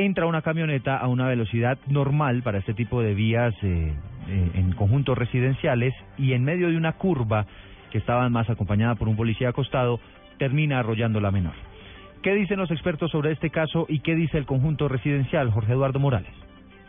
[0.00, 3.92] Entra una camioneta a una velocidad normal para este tipo de vías eh,
[4.28, 7.44] eh, en conjuntos residenciales y en medio de una curva
[7.90, 10.00] que estaba más acompañada por un policía acostado,
[10.38, 11.52] termina arrollando la menor.
[12.22, 15.98] ¿Qué dicen los expertos sobre este caso y qué dice el conjunto residencial, Jorge Eduardo
[15.98, 16.32] Morales?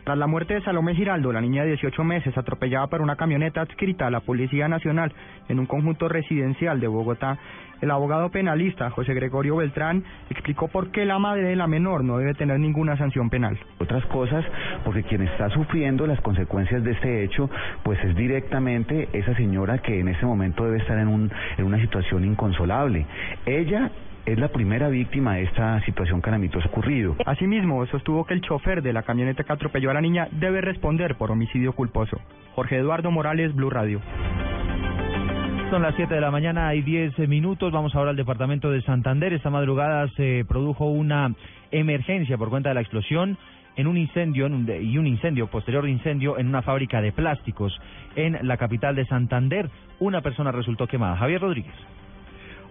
[0.04, 3.60] Tras la muerte de Salomé Giraldo, la niña de 18 meses atropellada por una camioneta
[3.60, 5.12] adscrita a la Policía Nacional
[5.48, 7.38] en un conjunto residencial de Bogotá,
[7.80, 12.18] el abogado penalista José Gregorio Beltrán explicó por qué la madre de la menor no
[12.18, 13.56] debe tener ninguna sanción penal.
[13.78, 14.44] Otras cosas,
[14.84, 17.48] porque quien está sufriendo las consecuencias de este hecho,
[17.84, 21.80] pues es directamente esa señora que en ese momento debe estar en, un, en una
[21.80, 23.06] situación inconsolable.
[23.46, 23.90] Ella
[24.26, 27.16] es la primera víctima de esta situación calamitosa ocurrido.
[27.26, 31.16] Asimismo, sostuvo que el chofer de la camioneta que atropelló a la niña debe responder
[31.16, 32.20] por homicidio culposo.
[32.54, 34.00] Jorge Eduardo Morales, Blue Radio.
[35.70, 37.72] Son las 7 de la mañana, hay 10 minutos.
[37.72, 39.32] Vamos ahora al departamento de Santander.
[39.32, 41.34] Esta madrugada se produjo una
[41.70, 43.38] emergencia por cuenta de la explosión
[43.76, 47.74] en un incendio en un, y un incendio, posterior incendio en una fábrica de plásticos
[48.16, 49.70] en la capital de Santander.
[49.98, 51.16] Una persona resultó quemada.
[51.16, 51.74] Javier Rodríguez.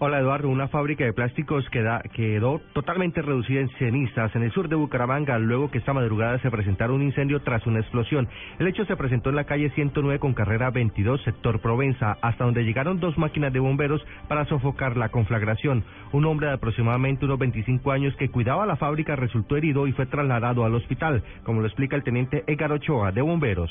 [0.04, 4.76] Hola Eduardo, una fábrica de plásticos quedó totalmente reducida en cenizas en el sur de
[4.76, 8.28] Bucaramanga luego que esta madrugada se presentara un incendio tras una explosión.
[8.58, 12.64] El hecho se presentó en la calle 109 con carrera 22, sector Provenza, hasta donde
[12.64, 15.84] llegaron dos máquinas de bomberos para sofocar la conflagración.
[16.14, 20.08] Un hombre de aproximadamente unos 25 años que cuidaba la fábrica resultó herido y fue
[20.08, 23.70] trasladado al hospital, como lo explica el teniente Edgar Ochoa de bomberos.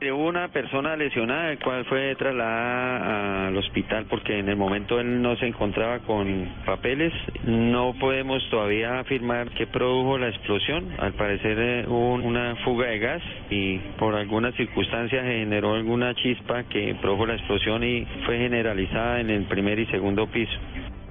[0.00, 5.20] Hubo una persona lesionada, el cual fue trasladada al hospital porque en el momento él
[5.20, 7.12] no se encontraba con papeles.
[7.44, 10.88] No podemos todavía afirmar qué produjo la explosión.
[10.98, 16.62] Al parecer eh, hubo una fuga de gas y por alguna circunstancia generó alguna chispa
[16.62, 20.58] que produjo la explosión y fue generalizada en el primer y segundo piso.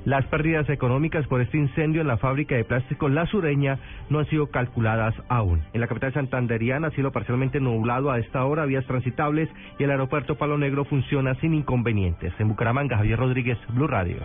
[0.07, 3.77] Las pérdidas económicas por este incendio en la fábrica de plástico La Sureña
[4.09, 5.63] no han sido calculadas aún.
[5.73, 10.37] En la capital santanderiana, cielo parcialmente nublado a esta hora, vías transitables y el aeropuerto
[10.37, 12.31] Palo Negro funciona sin inconvenientes.
[12.39, 14.19] En Bucaramanga, Javier Rodríguez, Blue Radio.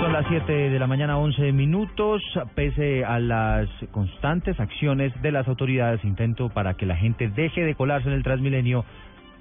[0.00, 2.20] Son las 7 de la mañana, 11 minutos.
[2.56, 7.76] Pese a las constantes acciones de las autoridades, intento para que la gente deje de
[7.76, 8.84] colarse en el Transmilenio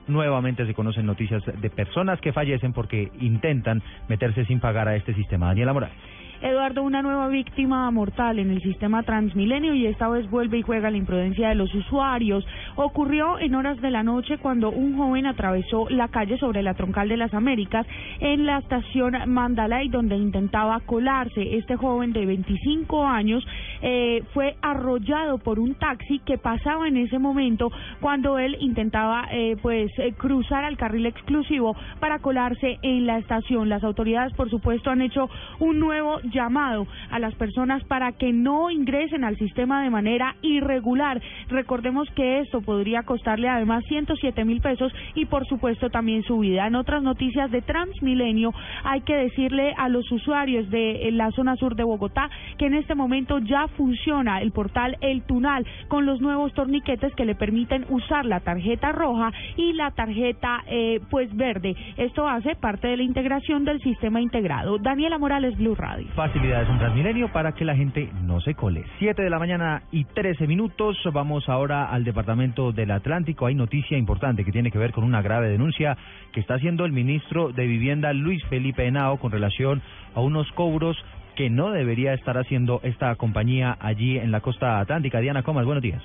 [0.09, 5.13] nuevamente se conocen noticias de personas que fallecen porque intentan meterse sin pagar a este
[5.13, 5.47] sistema.
[5.47, 5.95] Daniela Morales.
[6.41, 10.89] Eduardo, una nueva víctima mortal en el sistema Transmilenio y esta vez vuelve y juega
[10.89, 12.47] la imprudencia de los usuarios.
[12.77, 17.09] Ocurrió en horas de la noche cuando un joven atravesó la calle sobre la troncal
[17.09, 17.85] de las Américas
[18.21, 21.57] en la estación Mandalay donde intentaba colarse.
[21.57, 23.45] Este joven de 25 años
[23.81, 27.69] eh, fue arrollado por un taxi que pasaba en ese momento
[27.99, 33.67] cuando él intentaba eh, pues eh, cruzar al carril exclusivo para colarse en la estación.
[33.67, 35.29] Las autoridades, por supuesto, han hecho
[35.59, 41.21] un nuevo llamado a las personas para que no ingresen al sistema de manera irregular.
[41.49, 46.67] Recordemos que esto podría costarle además 107 mil pesos y por supuesto también su vida.
[46.67, 48.53] En otras noticias de Transmilenio
[48.83, 52.95] hay que decirle a los usuarios de la zona sur de Bogotá que en este
[52.95, 58.25] momento ya funciona el portal El Tunal con los nuevos torniquetes que le permiten usar
[58.25, 61.75] la tarjeta roja y la tarjeta eh, pues verde.
[61.97, 64.77] Esto hace parte de la integración del sistema integrado.
[64.77, 68.83] Daniela Morales, Blue Radio facilidades en Transmilenio para que la gente no se cole.
[68.99, 70.97] Siete de la mañana y trece minutos.
[71.13, 73.45] Vamos ahora al departamento del Atlántico.
[73.45, 75.95] Hay noticia importante que tiene que ver con una grave denuncia
[76.33, 79.81] que está haciendo el ministro de Vivienda Luis Felipe Henao con relación
[80.13, 80.97] a unos cobros
[81.37, 85.21] que no debería estar haciendo esta compañía allí en la costa atlántica.
[85.21, 86.03] Diana Comas, buenos días.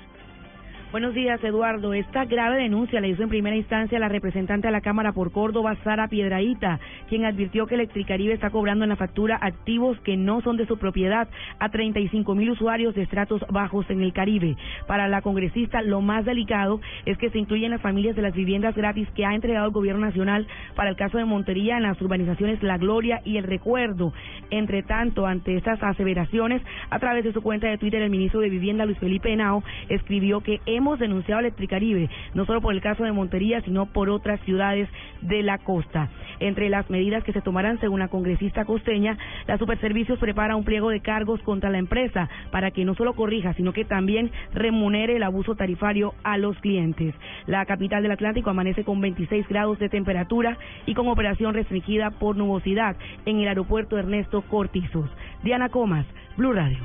[0.95, 1.93] Buenos días, Eduardo.
[1.93, 5.75] Esta grave denuncia la hizo en primera instancia la representante a la Cámara por Córdoba,
[5.83, 10.55] Sara Piedraíta, quien advirtió que Electricaribe está cobrando en la factura activos que no son
[10.55, 11.27] de su propiedad
[11.59, 14.55] a 35 mil usuarios de estratos bajos en el Caribe.
[14.87, 18.73] Para la congresista, lo más delicado es que se incluyen las familias de las viviendas
[18.73, 22.63] gratis que ha entregado el Gobierno Nacional para el caso de Montería en las urbanizaciones
[22.63, 24.13] La Gloria y El Recuerdo.
[24.49, 28.47] Entre tanto, ante estas aseveraciones, a través de su cuenta de Twitter, el ministro de
[28.47, 32.79] Vivienda, Luis Felipe Henao, escribió que hemos hemos denunciado a Electricaribe, no solo por el
[32.79, 34.87] caso de Montería, sino por otras ciudades
[35.21, 36.09] de la costa.
[36.39, 39.17] Entre las medidas que se tomarán, según la congresista costeña,
[39.47, 43.53] la Superservicios prepara un pliego de cargos contra la empresa para que no solo corrija,
[43.53, 47.15] sino que también remunere el abuso tarifario a los clientes.
[47.47, 52.35] La capital del Atlántico amanece con 26 grados de temperatura y con operación restringida por
[52.35, 52.95] nubosidad
[53.25, 55.09] en el aeropuerto Ernesto Cortizos.
[55.41, 56.05] Diana Comas,
[56.37, 56.77] Blue Radio.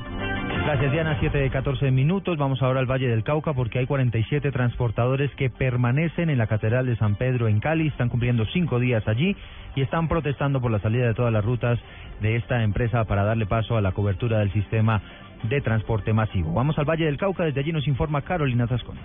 [0.70, 2.38] Gracias Diana, 7 de 14 minutos.
[2.38, 6.86] Vamos ahora al Valle del Cauca porque hay 47 transportadores que permanecen en la Catedral
[6.86, 9.36] de San Pedro en Cali, están cumpliendo cinco días allí
[9.74, 11.80] y están protestando por la salida de todas las rutas
[12.20, 15.02] de esta empresa para darle paso a la cobertura del sistema
[15.42, 16.52] de transporte masivo.
[16.54, 18.96] Vamos al Valle del Cauca, desde allí nos informa Carolina Tascón.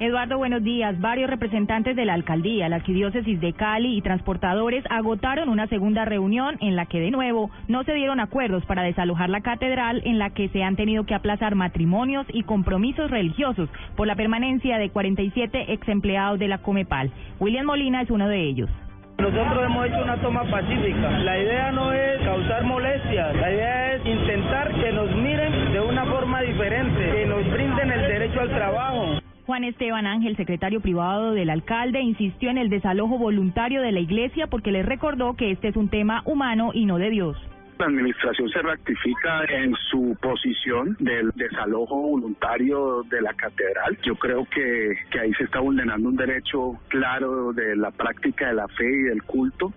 [0.00, 0.98] Eduardo, buenos días.
[0.98, 6.56] Varios representantes de la alcaldía, la arquidiócesis de Cali y transportadores agotaron una segunda reunión
[6.60, 10.30] en la que de nuevo no se dieron acuerdos para desalojar la catedral en la
[10.30, 15.70] que se han tenido que aplazar matrimonios y compromisos religiosos por la permanencia de 47
[15.70, 17.12] ex empleados de la Comepal.
[17.38, 18.70] William Molina es uno de ellos.
[19.18, 21.10] Nosotros hemos hecho una toma pacífica.
[21.10, 26.06] La idea no es causar molestias, la idea es intentar que nos miren de una
[26.06, 29.19] forma diferente, que nos brinden el derecho al trabajo.
[29.50, 34.46] Juan Esteban Ángel, secretario privado del alcalde, insistió en el desalojo voluntario de la iglesia
[34.46, 37.36] porque le recordó que este es un tema humano y no de Dios.
[37.80, 43.98] La administración se rectifica en su posición del desalojo voluntario de la catedral.
[44.04, 48.54] Yo creo que, que ahí se está vulnerando un derecho claro de la práctica de
[48.54, 49.72] la fe y del culto.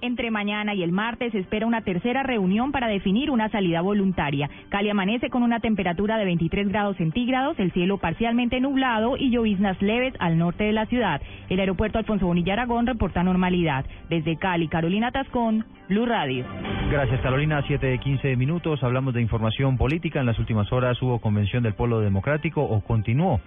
[0.00, 4.50] Entre mañana y el martes se espera una tercera reunión para definir una salida voluntaria.
[4.68, 9.80] Cali amanece con una temperatura de 23 grados centígrados, el cielo parcialmente nublado y lloviznas
[9.80, 11.22] leves al norte de la ciudad.
[11.48, 13.86] El aeropuerto Alfonso Bonilla Aragón reporta normalidad.
[14.10, 16.44] Desde Cali, Carolina Tascón, Blue Radio.
[16.90, 18.82] Gracias Carolina, 7 de 15 minutos.
[18.82, 20.20] Hablamos de información política.
[20.20, 23.40] En las últimas horas hubo convención del Polo Democrático o continuó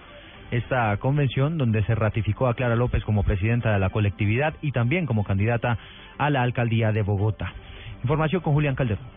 [0.51, 5.05] esta convención donde se ratificó a Clara López como presidenta de la colectividad y también
[5.05, 5.77] como candidata
[6.17, 7.53] a la alcaldía de Bogotá.
[8.03, 9.16] Información con Julián Calderón.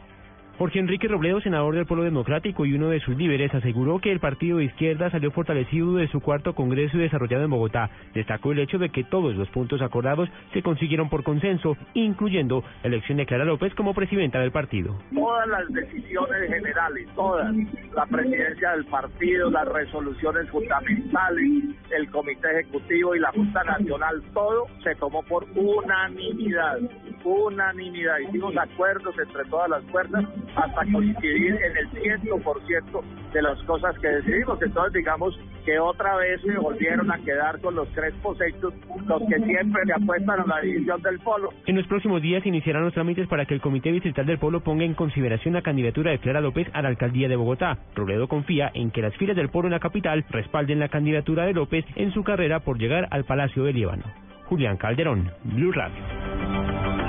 [0.61, 4.21] Jorge Enrique Robledo, senador del Pueblo Democrático y uno de sus líderes, aseguró que el
[4.21, 7.89] partido de izquierda salió fortalecido de su cuarto congreso desarrollado en Bogotá.
[8.12, 12.89] Destacó el hecho de que todos los puntos acordados se consiguieron por consenso, incluyendo la
[12.89, 14.99] elección de Clara López como presidenta del partido.
[15.15, 17.57] Todas las decisiones generales, todas,
[17.95, 24.67] la presidencia del partido, las resoluciones fundamentales, el comité ejecutivo y la Junta Nacional, todo
[24.85, 26.81] se tomó por unanimidad,
[27.25, 28.19] unanimidad.
[28.29, 30.23] Hicimos acuerdos entre todas las fuerzas
[30.56, 33.02] hasta coincidir en el 100%
[33.32, 34.61] de las cosas que decidimos.
[34.62, 38.75] Entonces, digamos que otra vez se volvieron a quedar con los tres posectos,
[39.06, 41.50] los que siempre le apuestan a la división del polo.
[41.67, 44.85] En los próximos días iniciarán los trámites para que el Comité Distrital del Polo ponga
[44.85, 47.79] en consideración la candidatura de Clara López a la alcaldía de Bogotá.
[47.94, 51.55] Robledo confía en que las filas del Polo en la capital respalden la candidatura de
[51.55, 54.05] López en su carrera por llegar al Palacio de Líbano.
[54.47, 56.30] Julián Calderón, Blue Radio.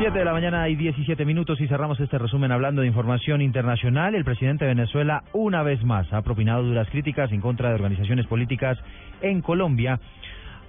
[0.01, 4.15] 7 de la mañana y 17 minutos y cerramos este resumen hablando de información internacional.
[4.15, 8.25] El presidente de Venezuela una vez más ha propinado duras críticas en contra de organizaciones
[8.25, 8.79] políticas
[9.21, 9.99] en Colombia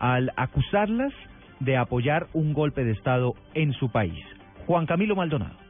[0.01, 1.15] al acusarlas
[1.61, 4.23] de apoyar un golpe de Estado en su país.
[4.67, 5.62] Juan Camilo Maldonado.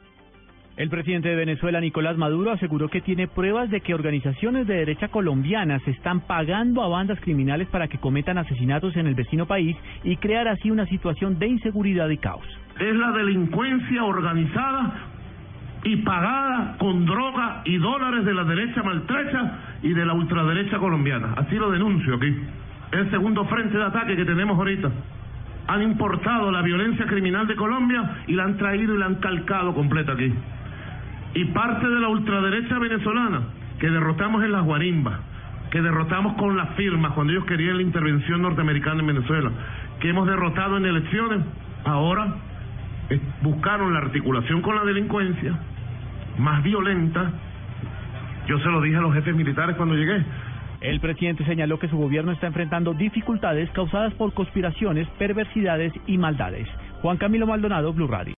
[0.76, 5.08] El presidente de Venezuela, Nicolás Maduro, aseguró que tiene pruebas de que organizaciones de derecha
[5.08, 10.16] colombianas están pagando a bandas criminales para que cometan asesinatos en el vecino país y
[10.16, 12.46] crear así una situación de inseguridad y caos
[12.78, 14.92] es la delincuencia organizada
[15.84, 21.34] y pagada con droga y dólares de la derecha maltrecha y de la ultraderecha colombiana.
[21.36, 22.34] Así lo denuncio aquí.
[22.92, 24.90] El segundo frente de ataque que tenemos ahorita.
[25.68, 29.74] Han importado la violencia criminal de Colombia y la han traído y la han calcado
[29.74, 30.32] completa aquí.
[31.34, 33.42] Y parte de la ultraderecha venezolana
[33.78, 35.18] que derrotamos en las guarimbas,
[35.70, 39.50] que derrotamos con las firmas cuando ellos querían la intervención norteamericana en Venezuela,
[40.00, 41.40] que hemos derrotado en elecciones,
[41.84, 42.34] ahora
[43.42, 45.58] buscaron la articulación con la delincuencia
[46.38, 47.32] más violenta.
[48.46, 50.22] Yo se lo dije a los jefes militares cuando llegué.
[50.80, 56.68] El presidente señaló que su gobierno está enfrentando dificultades causadas por conspiraciones, perversidades y maldades.
[57.02, 58.30] Juan Camilo Maldonado, Blue Radio.